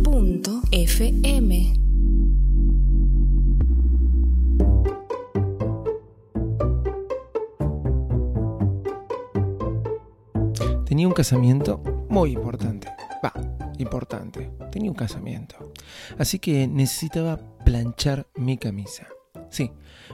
[10.85, 12.87] Tenía un casamiento muy importante.
[13.23, 13.33] Va,
[13.77, 14.51] importante.
[14.71, 15.73] Tenía un casamiento.
[16.17, 19.07] Así que necesitaba planchar mi camisa.
[19.49, 19.71] Sí,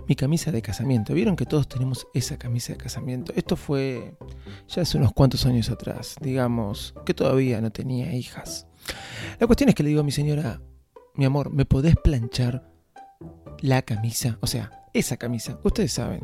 [0.08, 1.14] mi camisa de casamiento.
[1.14, 3.34] Vieron que todos tenemos esa camisa de casamiento.
[3.36, 4.16] Esto fue
[4.68, 6.16] ya hace unos cuantos años atrás.
[6.22, 8.68] Digamos que todavía no tenía hijas.
[9.40, 10.62] La cuestión es que le digo a mi señora,
[11.16, 12.72] mi amor, ¿me podés planchar
[13.60, 14.38] la camisa?
[14.42, 15.60] O sea, esa camisa.
[15.64, 16.22] Ustedes saben.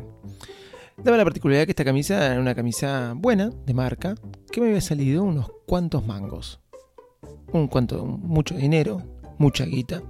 [0.96, 4.14] Daba la particularidad que esta camisa era una camisa buena, de marca,
[4.50, 6.60] que me había salido unos cuantos mangos.
[7.52, 9.02] Un cuanto, mucho dinero,
[9.38, 10.02] mucha guita,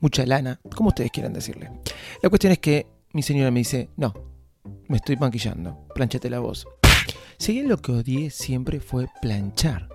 [0.00, 1.70] mucha lana, como ustedes quieran decirle.
[2.22, 4.14] La cuestión es que mi señora me dice, no,
[4.88, 6.66] me estoy maquillando, planchate la voz.
[7.38, 9.88] Si bien lo que odié siempre fue planchar,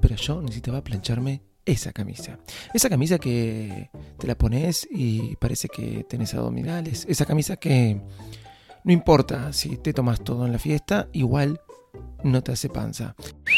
[0.00, 2.38] pero yo necesitaba plancharme esa camisa.
[2.72, 7.06] Esa camisa que te la pones y parece que tenés abdominales.
[7.08, 8.00] Esa camisa que
[8.84, 11.60] no importa si te tomas todo en la fiesta, igual
[12.22, 13.14] no te hace panza.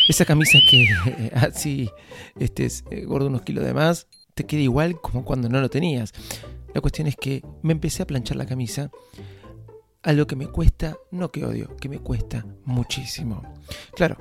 [0.08, 1.90] Esa camisa que así
[2.38, 6.12] estés eh, gordo unos kilos de más, te queda igual como cuando no lo tenías.
[6.74, 8.90] La cuestión es que me empecé a planchar la camisa.
[10.02, 13.42] A lo que me cuesta, no que odio, que me cuesta muchísimo.
[13.96, 14.18] Claro,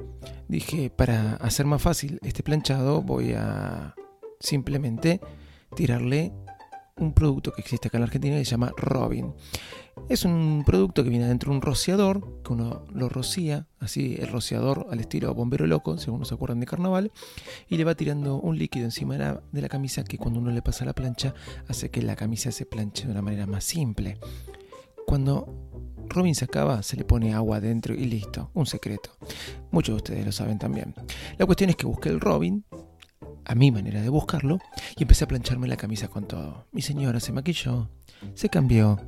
[0.47, 3.93] dije, para hacer más fácil este planchado, voy a
[4.39, 5.19] simplemente
[5.75, 6.31] tirarle
[6.98, 9.33] un producto que existe acá en la Argentina que se llama Robin.
[10.08, 14.30] Es un producto que viene dentro de un rociador, que uno lo rocía, así el
[14.30, 17.11] rociador al estilo bombero loco, según no se acuerdan de carnaval,
[17.67, 20.86] y le va tirando un líquido encima de la, camisa que cuando uno le pasa
[20.86, 21.34] la plancha
[21.67, 24.17] hace que la camisa se planche de una manera más simple.
[25.05, 25.54] Cuando
[26.08, 29.11] Robin se acaba, se le pone agua adentro y listo, un secreto.
[29.72, 30.94] Muchos de ustedes lo saben también.
[31.38, 32.64] La cuestión es que busqué el Robin,
[33.45, 34.60] a mi manera de buscarlo,
[34.98, 36.67] y empecé a plancharme la camisa con todo.
[36.72, 37.89] Mi señora se maquilló,
[38.33, 39.00] se cambió,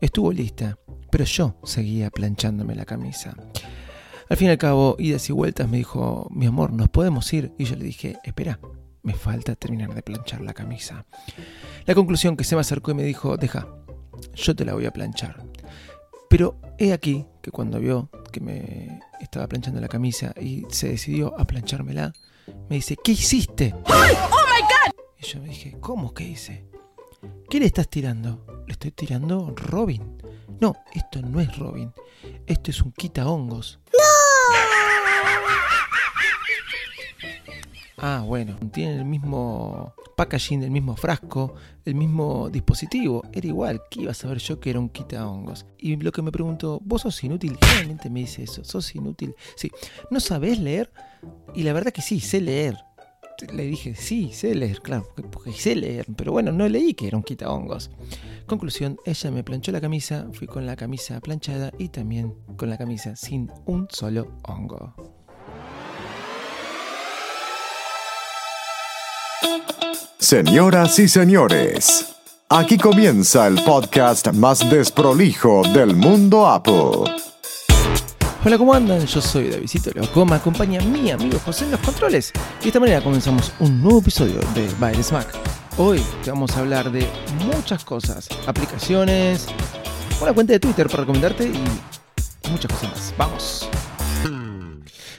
[0.00, 0.78] estuvo lista,
[1.10, 3.34] pero yo seguía planchándome la camisa.
[4.28, 7.52] Al fin y al cabo, idas y vueltas, me dijo, mi amor, ¿nos podemos ir?
[7.58, 8.58] Y yo le dije, espera,
[9.02, 11.06] me falta terminar de planchar la camisa.
[11.84, 13.68] La conclusión que se me acercó y me dijo, deja,
[14.34, 15.44] yo te la voy a planchar.
[16.28, 21.38] Pero he aquí que cuando vio que me estaba planchando la camisa y se decidió
[21.38, 22.12] a planchármela,
[22.68, 23.74] me dice, ¿qué hiciste?
[23.84, 24.92] ¡Oh, my God!
[25.18, 26.68] Y yo me dije, ¿cómo que hice?
[27.48, 28.44] ¿Qué le estás tirando?
[28.66, 30.22] Le estoy tirando Robin.
[30.60, 31.92] No, esto no es Robin.
[32.46, 33.80] Esto es un quita hongos.
[37.98, 41.54] Ah, bueno, tiene el mismo packaging, el mismo frasco,
[41.84, 43.22] el mismo dispositivo.
[43.32, 45.66] Era igual, ¿qué iba a saber yo que era un quita hongos?
[45.78, 47.56] Y lo que me preguntó, ¿vos sos inútil?
[47.60, 49.34] Realmente me dice eso, ¿sos inútil?
[49.54, 49.70] Sí,
[50.10, 50.90] ¿no sabés leer?
[51.54, 52.76] Y la verdad que sí, sé leer.
[53.52, 57.18] Le dije, sí, sé leer, claro, porque sé leer, pero bueno, no leí que era
[57.18, 57.90] un quita hongos.
[58.46, 62.78] Conclusión, ella me planchó la camisa, fui con la camisa planchada y también con la
[62.78, 65.15] camisa sin un solo hongo.
[70.18, 72.16] Señoras y señores,
[72.48, 77.12] aquí comienza el podcast más desprolijo del mundo Apple.
[78.44, 79.06] Hola, ¿cómo andan?
[79.06, 82.32] Yo soy Davidito Loco, me acompaña mi amigo José en los controles.
[82.60, 85.28] Y de esta manera comenzamos un nuevo episodio de Baile Smack.
[85.78, 87.06] Hoy te vamos a hablar de
[87.44, 89.46] muchas cosas, aplicaciones,
[90.20, 93.14] una cuenta de Twitter para recomendarte y muchas cosas más.
[93.16, 93.68] ¡Vamos!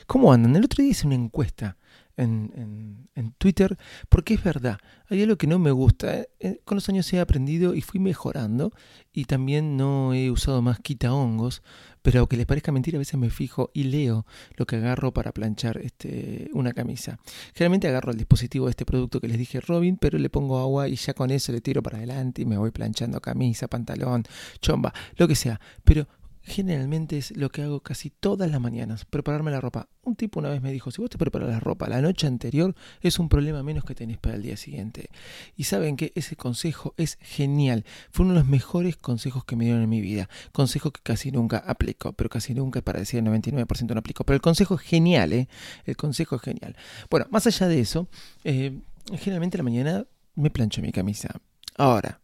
[0.06, 0.56] ¿Cómo andan?
[0.56, 1.78] El otro día hice una encuesta
[2.18, 3.78] en, Twitter,
[4.10, 4.80] porque es verdad,
[5.10, 6.20] hay algo que no me gusta.
[6.20, 8.74] Eh, eh, con los años he aprendido y fui mejorando
[9.14, 11.62] y también no he usado más quita hongos,
[12.02, 14.26] pero aunque les parezca mentira, a veces me fijo y leo
[14.56, 17.20] lo que agarro para planchar este, una camisa.
[17.54, 20.88] Generalmente agarro el dispositivo de este producto que les dije Robin, pero le pongo agua
[20.88, 24.24] y ya con eso le tiro para adelante y me voy planchando camisa, pantalón,
[24.62, 25.60] chomba, lo que sea.
[25.84, 26.08] Pero
[26.48, 29.90] generalmente es lo que hago casi todas las mañanas, prepararme la ropa.
[30.04, 32.74] Un tipo una vez me dijo, si vos te preparas la ropa la noche anterior,
[33.02, 35.10] es un problema menos que tenés para el día siguiente.
[35.58, 37.84] Y saben que ese consejo es genial.
[38.12, 40.30] Fue uno de los mejores consejos que me dieron en mi vida.
[40.54, 44.24] Consejo que casi nunca aplico, pero casi nunca, para decir el 99% no aplico.
[44.24, 45.50] Pero el consejo es genial, ¿eh?
[45.86, 46.78] El consejo es genial.
[47.10, 48.08] Bueno, más allá de eso,
[48.46, 48.80] eh,
[49.18, 50.06] generalmente la mañana
[50.36, 51.42] me plancho mi camisa.
[51.76, 52.22] Ahora,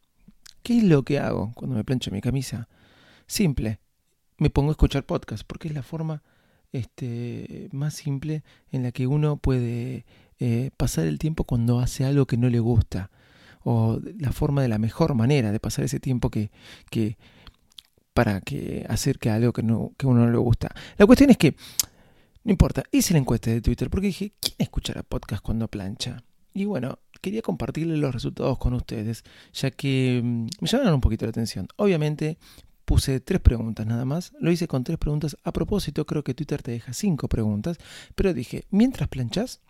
[0.61, 2.69] ¿qué es lo que hago cuando me plancho mi camisa?
[3.27, 3.82] Simple
[4.43, 6.21] me pongo a escuchar podcast, porque es la forma
[6.73, 10.05] este, más simple en la que uno puede
[10.37, 13.09] eh, pasar el tiempo cuando hace algo que no le gusta,
[13.63, 16.51] o la forma de la mejor manera de pasar ese tiempo que,
[16.89, 17.17] que
[18.13, 20.75] para que hacer que algo que, no, que uno no le gusta.
[20.97, 21.55] La cuestión es que,
[22.43, 26.21] no importa, hice la encuesta de Twitter porque dije, ¿quién escuchará podcast cuando plancha?
[26.53, 29.23] Y bueno, quería compartirle los resultados con ustedes,
[29.53, 31.69] ya que mm, me llamaron un poquito la atención.
[31.77, 32.37] Obviamente,
[32.85, 34.33] puse tres preguntas nada más.
[34.39, 35.37] Lo hice con tres preguntas.
[35.43, 37.77] A propósito, creo que Twitter te deja cinco preguntas.
[38.15, 39.61] Pero dije, mientras planchas,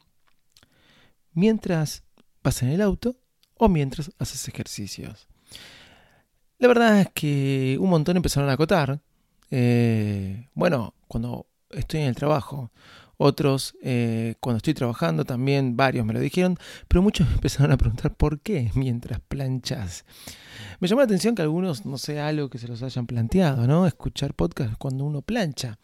[1.34, 2.04] mientras
[2.44, 3.16] vas en el auto
[3.56, 5.28] o mientras haces ejercicios.
[6.60, 9.02] La verdad es que un montón empezaron a acotar.
[9.52, 12.72] Eh, bueno, cuando estoy en el trabajo.
[13.18, 16.58] Otros, eh, cuando estoy trabajando, también varios me lo dijeron,
[16.88, 20.06] pero muchos me empezaron a preguntar por qué mientras planchas.
[20.80, 23.86] Me llamó la atención que algunos, no sé, algo que se los hayan planteado, ¿no?
[23.86, 25.78] Escuchar podcast cuando uno plancha.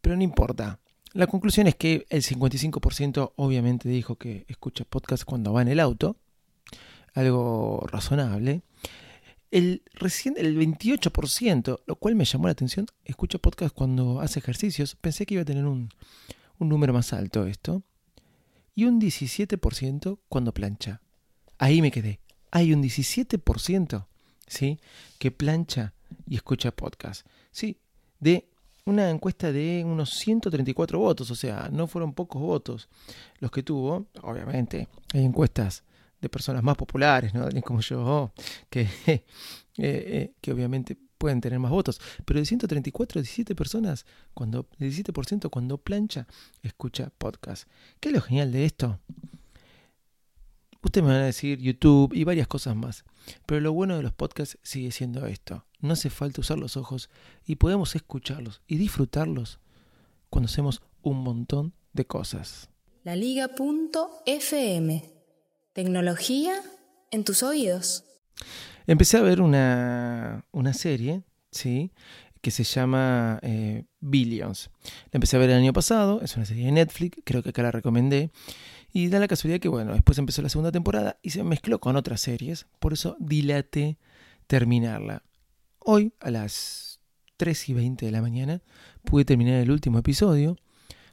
[0.00, 0.80] Pero no importa.
[1.12, 5.80] La conclusión es que el 55% obviamente dijo que escucha podcast cuando va en el
[5.80, 6.16] auto.
[7.14, 8.62] Algo razonable.
[9.50, 14.94] El, recién, el 28%, lo cual me llamó la atención, escucha podcast cuando hace ejercicios.
[14.94, 15.90] Pensé que iba a tener un,
[16.60, 17.82] un número más alto esto.
[18.76, 21.00] Y un 17% cuando plancha.
[21.58, 22.20] Ahí me quedé
[22.50, 24.06] hay un 17%,
[24.46, 24.80] ¿sí?
[25.18, 25.94] Que plancha
[26.26, 27.26] y escucha podcast.
[27.50, 27.78] Sí,
[28.18, 28.48] de
[28.84, 32.88] una encuesta de unos 134 votos, o sea, no fueron pocos votos
[33.38, 34.06] los que tuvo.
[34.22, 35.84] Obviamente, hay encuestas
[36.20, 37.48] de personas más populares, ¿no?
[37.62, 38.32] Como yo,
[38.68, 39.22] que, eh,
[39.76, 42.00] eh, que obviamente pueden tener más votos.
[42.24, 46.26] Pero de 134, 17 personas, cuando, el 17% cuando plancha,
[46.62, 47.68] escucha podcast.
[48.00, 48.98] ¿Qué es lo genial de esto?
[50.82, 53.04] Ustedes me van a decir YouTube y varias cosas más.
[53.44, 55.66] Pero lo bueno de los podcasts sigue siendo esto.
[55.80, 57.10] No hace falta usar los ojos
[57.44, 59.60] y podemos escucharlos y disfrutarlos
[60.30, 62.70] cuando hacemos un montón de cosas.
[63.04, 65.04] La Liga.fm.
[65.74, 66.54] Tecnología
[67.10, 68.04] en tus oídos.
[68.86, 71.92] Empecé a ver una, una serie, ¿sí?
[72.40, 74.70] que se llama eh, Billions.
[75.10, 77.62] La empecé a ver el año pasado, es una serie de Netflix, creo que acá
[77.62, 78.30] la recomendé.
[78.92, 81.96] Y da la casualidad que, bueno, después empezó la segunda temporada y se mezcló con
[81.96, 83.98] otras series, por eso dilate
[84.46, 85.22] terminarla.
[85.78, 87.00] Hoy, a las
[87.36, 88.62] 3 y 20 de la mañana,
[89.04, 90.56] pude terminar el último episodio.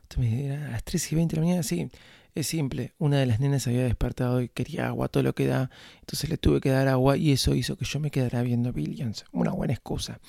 [0.04, 1.90] Usted me dirá, a las 3 y 20 de la mañana, sí,
[2.40, 2.94] es simple.
[2.98, 5.70] Una de las nenas había despertado y quería agua, todo lo que da.
[6.00, 9.26] Entonces le tuve que dar agua y eso hizo que yo me quedara viendo Billions.
[9.32, 10.20] Una buena excusa.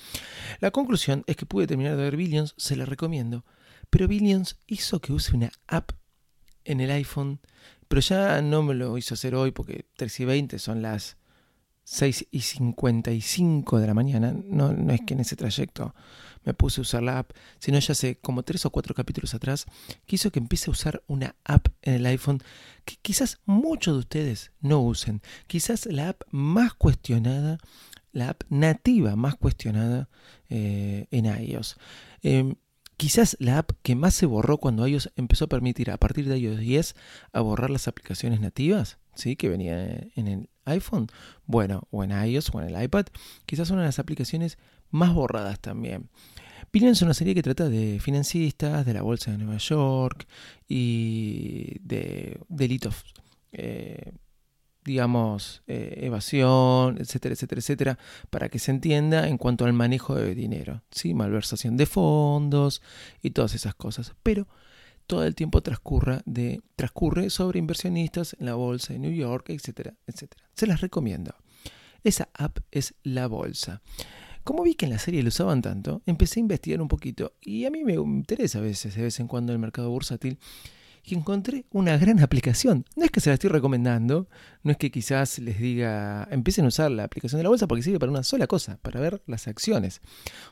[0.59, 3.45] La conclusión es que pude terminar de ver Billions, se la recomiendo.
[3.89, 5.91] Pero Billions hizo que use una app
[6.65, 7.39] en el iPhone,
[7.87, 11.17] pero ya no me lo hizo hacer hoy porque 3 y 20 son las
[11.91, 14.31] 6 y 55 de la mañana.
[14.45, 15.95] No, no es que en ese trayecto
[16.43, 19.65] me puse a usar la app, sino ya hace como 3 o 4 capítulos atrás
[20.05, 22.43] quiso que empiece a usar una app en el iPhone
[22.85, 25.23] que quizás muchos de ustedes no usen.
[25.47, 27.57] Quizás la app más cuestionada,
[28.11, 30.09] la app nativa más cuestionada
[30.47, 31.75] eh, en iOS.
[32.21, 32.53] Em,
[32.97, 36.37] Quizás la app que más se borró cuando iOS empezó a permitir a partir de
[36.37, 36.95] iOS 10
[37.31, 39.37] a borrar las aplicaciones nativas, ¿sí?
[39.37, 41.07] que venían en el iPhone,
[41.45, 43.05] bueno, o en iOS o en el iPad,
[43.45, 44.57] quizás una de las aplicaciones
[44.89, 46.09] más borradas también.
[46.71, 50.27] Billions es una serie que trata de financistas, de la bolsa de Nueva York
[50.67, 53.05] y de delitos
[53.51, 54.11] eh,
[54.83, 57.99] digamos, eh, evasión, etcétera, etcétera, etcétera,
[58.29, 61.13] para que se entienda en cuanto al manejo de dinero, ¿sí?
[61.13, 62.81] malversación de fondos
[63.21, 64.15] y todas esas cosas.
[64.23, 64.47] Pero
[65.09, 69.95] todo el tiempo transcurra de, transcurre sobre inversionistas en la bolsa de New York, etcétera,
[70.05, 70.43] etcétera.
[70.53, 71.33] Se las recomiendo.
[72.03, 73.81] Esa app es La Bolsa.
[74.43, 77.65] Como vi que en la serie lo usaban tanto, empecé a investigar un poquito y
[77.65, 80.37] a mí me interesa a veces, de vez en cuando, el mercado bursátil
[81.03, 82.85] y encontré una gran aplicación.
[82.95, 84.27] No es que se la estoy recomendando,
[84.61, 87.81] no es que quizás les diga, empiecen a usar la aplicación de la bolsa porque
[87.81, 90.01] sirve para una sola cosa, para ver las acciones.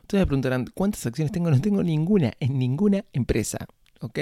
[0.01, 1.51] Ustedes me preguntarán, ¿cuántas acciones tengo?
[1.51, 3.67] No tengo ninguna en ninguna empresa,
[4.01, 4.19] ¿ok?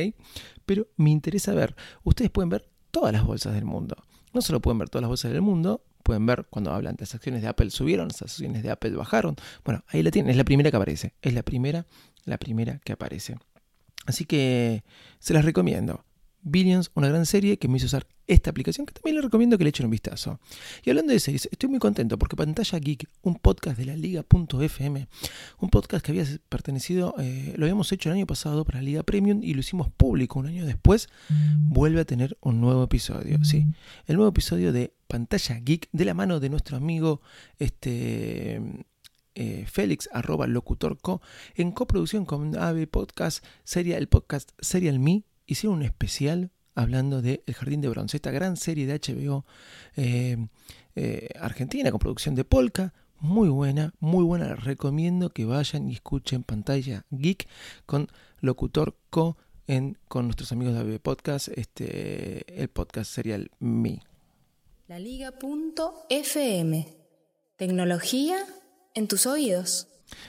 [0.66, 3.96] Pero me interesa ver, ustedes pueden ver todas las bolsas del mundo.
[4.34, 7.42] No solo pueden ver todas las bolsas del mundo, pueden ver cuando hablan, las acciones
[7.42, 9.36] de Apple subieron, las acciones de Apple bajaron.
[9.64, 11.86] Bueno, ahí la tienen, es la primera que aparece, es la primera,
[12.26, 13.38] la primera que aparece.
[14.06, 14.84] Así que
[15.20, 16.06] se las recomiendo.
[16.46, 19.64] Billions, una gran serie que me hizo usar esta aplicación, que también le recomiendo que
[19.64, 20.40] le echen un vistazo.
[20.84, 25.08] Y hablando de series, estoy muy contento porque Pantalla Geek, un podcast de la Liga.fm,
[25.60, 29.04] un podcast que había pertenecido, eh, lo habíamos hecho el año pasado para la Liga
[29.04, 31.10] Premium y lo hicimos público un año después,
[31.68, 33.44] vuelve a tener un nuevo episodio.
[33.44, 33.66] Sí,
[34.06, 37.22] el nuevo episodio de Pantalla Geek de la mano de nuestro amigo
[37.58, 38.62] este,
[39.34, 41.22] eh, Félix, arroba locutorco,
[41.56, 47.44] en coproducción con Ave Podcast, sería el podcast Serial Me hicieron un especial hablando de
[47.46, 49.46] El Jardín de Bronce, esta gran serie de HBO
[49.96, 50.48] eh,
[50.96, 52.94] eh, argentina con producción de Polka.
[53.20, 54.50] Muy buena, muy buena.
[54.50, 57.48] Les recomiendo que vayan y escuchen pantalla Geek
[57.86, 58.10] con
[58.42, 59.38] Locutor Co.
[59.68, 64.04] En, con nuestros amigos de AB Podcast, este, el podcast serial Me.
[64.88, 66.88] La Liga.fm.
[67.56, 68.38] Tecnología
[68.94, 69.88] en tus oídos.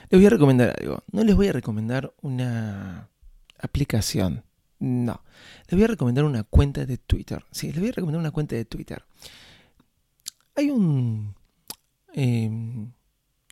[0.09, 1.03] Les voy a recomendar algo.
[1.11, 3.11] No les voy a recomendar una
[3.59, 4.46] aplicación.
[4.79, 5.23] No.
[5.67, 7.43] Les voy a recomendar una cuenta de Twitter.
[7.51, 9.03] Sí, les voy a recomendar una cuenta de Twitter.
[10.55, 11.35] Hay un,
[12.13, 12.91] em,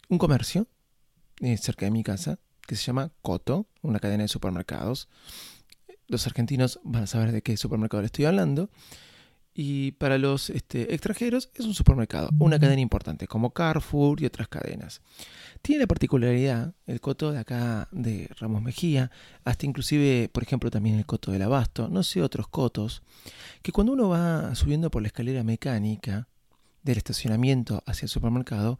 [0.10, 0.68] un comercio
[1.42, 5.08] eh, cerca de mi casa que se llama Coto, una cadena de supermercados.
[6.08, 8.70] Los argentinos van a saber de qué supermercado le estoy hablando.
[9.58, 14.50] Y para los este, extranjeros es un supermercado, una cadena importante, como Carrefour y otras
[14.50, 15.02] cadenas.
[15.62, 19.12] Tiene la particularidad, el coto de acá de Ramos Mejía,
[19.46, 23.02] hasta inclusive, por ejemplo, también el coto del Abasto, no sé otros cotos,
[23.62, 26.28] que cuando uno va subiendo por la escalera mecánica
[26.84, 28.78] del estacionamiento hacia el supermercado,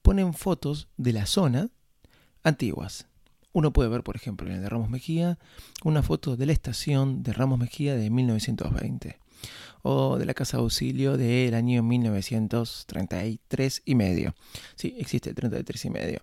[0.00, 1.68] ponen fotos de la zona
[2.42, 3.08] antiguas.
[3.52, 5.38] Uno puede ver, por ejemplo, en el de Ramos Mejía,
[5.84, 9.18] una foto de la estación de Ramos Mejía de 1920
[9.86, 14.34] o de la Casa de Auxilio del año 1933 y medio.
[14.76, 16.20] Sí, existe el 33 y medio.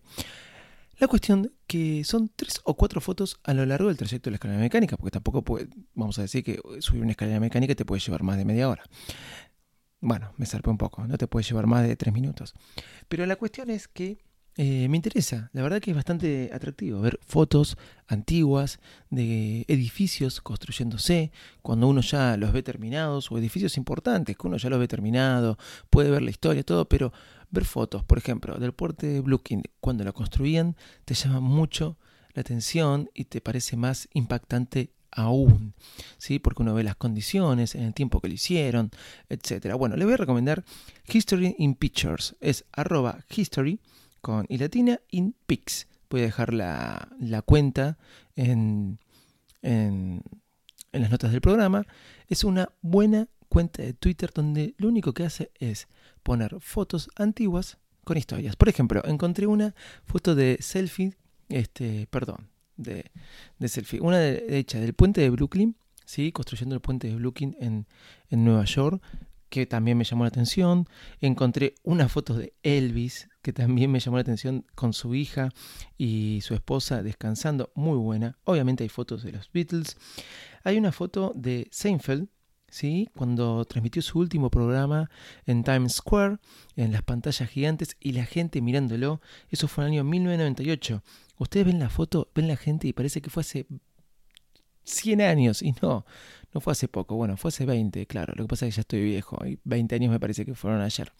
[0.98, 4.36] La cuestión que son tres o cuatro fotos a lo largo del trayecto de la
[4.38, 8.01] escalera mecánica, porque tampoco puede, vamos a decir que subir una escalera mecánica te puede
[8.01, 8.84] llevar más de media hora.
[10.00, 12.56] Bueno, me zarpé un poco, no te puede llevar más de tres minutos.
[13.08, 14.24] Pero la cuestión es que
[14.58, 15.50] eh, me interesa.
[15.53, 17.77] La verdad que es bastante atractivo ver fotos
[18.08, 18.79] antiguas
[19.10, 21.31] de edificios construyéndose,
[21.62, 25.58] cuando uno ya los ve terminados, o edificios importantes que uno ya los ve terminados,
[25.89, 27.13] puede ver la historia, todo, pero
[27.50, 31.98] ver fotos, por ejemplo, del puerto de Bluekin, cuando lo construían, te llama mucho
[32.34, 35.74] la atención y te parece más impactante aún,
[36.17, 36.39] ¿sí?
[36.39, 38.91] porque uno ve las condiciones, en el tiempo que lo hicieron,
[39.29, 39.75] etc.
[39.77, 40.63] Bueno, le voy a recomendar
[41.08, 43.79] History in Pictures, es arroba history
[44.22, 45.88] con y latina in Pix.
[46.10, 47.98] Voy a dejar la, cuenta
[48.36, 49.00] en,
[49.62, 50.22] en,
[50.92, 51.86] las notas del programa.
[52.28, 55.88] Es una buena cuenta de Twitter donde lo único que hace es
[56.24, 58.56] poner fotos antiguas con historias.
[58.56, 59.74] Por ejemplo, encontré una
[60.06, 61.13] foto de selfie,
[61.50, 63.12] este, perdón, de,
[63.60, 65.75] de selfie, una de, hecha del puente de Brooklyn,
[66.06, 66.32] ¿sí?
[66.32, 67.88] construyendo el puente de Brooklyn en,
[68.30, 69.01] en Nueva York,
[69.50, 70.88] que también me llamó la atención.
[71.20, 75.50] Encontré una foto de Elvis, que también me llamó la atención con su hija
[75.98, 78.38] y su esposa descansando, muy buena.
[78.44, 79.98] Obviamente hay fotos de los Beatles.
[80.64, 82.28] Hay una foto de Seinfeld,
[82.70, 83.10] ¿sí?
[83.16, 85.10] cuando transmitió su último programa
[85.46, 86.38] en Times Square,
[86.76, 89.22] en las pantallas gigantes y la gente mirándolo.
[89.50, 91.04] Eso fue en el año 1998.
[91.38, 93.66] Ustedes ven la foto, ven la gente y parece que fue hace
[94.84, 96.06] 100 años y no,
[96.54, 98.82] no fue hace poco, bueno, fue hace 20, claro, lo que pasa es que ya
[98.82, 101.12] estoy viejo y 20 años me parece que fueron ayer.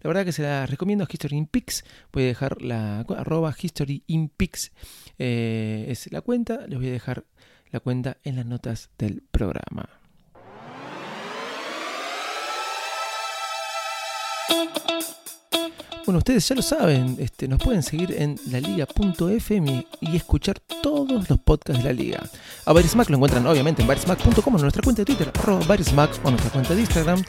[0.00, 4.02] La verdad que se la recomiendo History in Pix, voy a dejar la arroba History
[4.06, 4.72] in Pix,
[5.18, 7.24] eh, es la cuenta, les voy a dejar
[7.70, 9.88] la cuenta en las notas del programa.
[16.10, 21.38] Bueno, ustedes ya lo saben, este, nos pueden seguir en laliga.fm y escuchar todos los
[21.38, 22.28] podcasts de la liga.
[22.66, 26.30] A Barismac lo encuentran obviamente en barismac.com, en nuestra cuenta de Twitter, arroba Barismac, o
[26.32, 27.22] nuestra cuenta de Instagram,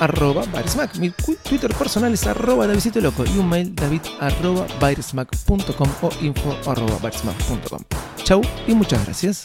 [0.00, 0.96] arroba Barismac.
[0.96, 6.56] Mi Twitter personal es arroba Davidito Loco y un mail david arroba barismac.com o info
[6.64, 7.82] arroba barismac.com.
[8.24, 9.44] Chau y muchas gracias.